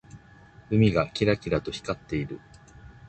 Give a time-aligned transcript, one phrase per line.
[0.71, 2.39] 海がキラキラと光っている。